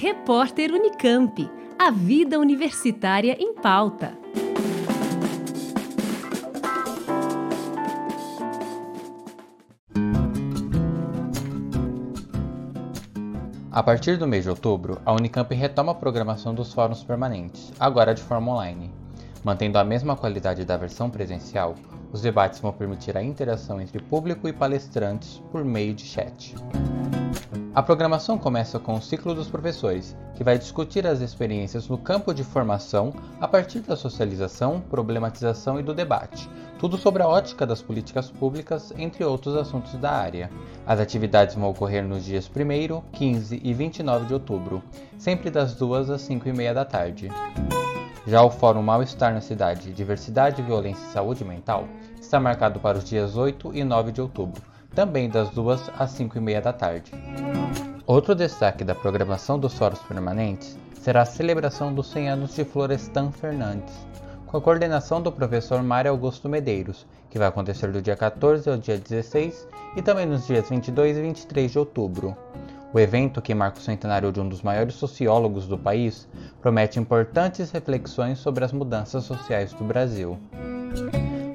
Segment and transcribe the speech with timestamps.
[0.00, 1.50] Repórter Unicamp.
[1.76, 4.16] A vida universitária em pauta.
[13.72, 18.14] A partir do mês de outubro, a Unicamp retoma a programação dos fóruns permanentes, agora
[18.14, 18.92] de forma online.
[19.42, 21.74] Mantendo a mesma qualidade da versão presencial,
[22.12, 26.54] os debates vão permitir a interação entre público e palestrantes por meio de chat.
[27.74, 32.34] A programação começa com o ciclo dos professores, que vai discutir as experiências no campo
[32.34, 37.80] de formação a partir da socialização, problematização e do debate, tudo sobre a ótica das
[37.80, 40.50] políticas públicas, entre outros assuntos da área.
[40.86, 44.82] As atividades vão ocorrer nos dias 1, 15 e 29 de outubro,
[45.16, 47.30] sempre das 2 às 5 e meia da tarde.
[48.26, 51.88] Já o Fórum Mal-Estar na Cidade, Diversidade, Violência e Saúde Mental
[52.20, 54.60] está marcado para os dias 8 e 9 de outubro,
[54.98, 57.12] também das 2 às 5 e meia da tarde.
[58.04, 63.30] Outro destaque da programação dos fóruns permanentes será a celebração dos 100 anos de Florestan
[63.30, 63.94] Fernandes,
[64.44, 68.76] com a coordenação do professor Mário Augusto Medeiros, que vai acontecer do dia 14 ao
[68.76, 72.36] dia 16 e também nos dias 22 e 23 de outubro.
[72.92, 76.26] O evento, que marca o centenário de um dos maiores sociólogos do país,
[76.60, 80.36] promete importantes reflexões sobre as mudanças sociais do Brasil.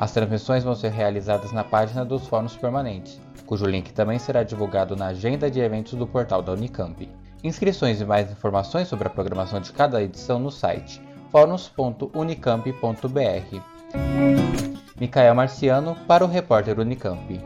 [0.00, 4.96] As transmissões vão ser realizadas na página dos Fóruns Permanentes, cujo link também será divulgado
[4.96, 7.06] na agenda de eventos do portal da Unicamp.
[7.44, 13.60] Inscrições e mais informações sobre a programação de cada edição no site fóruns.unicamp.br.
[14.98, 17.38] Micael Marciano para o repórter Unicamp.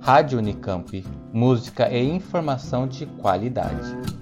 [0.00, 4.21] Rádio Unicamp, música e informação de qualidade.